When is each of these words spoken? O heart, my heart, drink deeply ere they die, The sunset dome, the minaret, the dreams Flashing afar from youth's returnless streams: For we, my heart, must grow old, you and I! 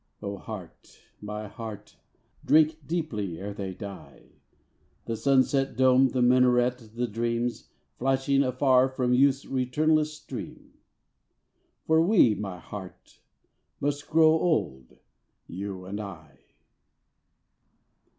O 0.23 0.35
heart, 0.37 0.99
my 1.21 1.47
heart, 1.47 1.95
drink 2.43 2.79
deeply 2.87 3.37
ere 3.39 3.53
they 3.53 3.75
die, 3.75 4.31
The 5.05 5.15
sunset 5.15 5.75
dome, 5.77 6.07
the 6.07 6.23
minaret, 6.23 6.77
the 6.95 7.05
dreams 7.07 7.69
Flashing 7.99 8.41
afar 8.41 8.89
from 8.89 9.13
youth's 9.13 9.45
returnless 9.45 10.11
streams: 10.15 10.75
For 11.85 12.01
we, 12.01 12.33
my 12.33 12.57
heart, 12.57 13.19
must 13.79 14.09
grow 14.09 14.31
old, 14.39 14.97
you 15.45 15.85
and 15.85 15.99
I! 16.01 16.45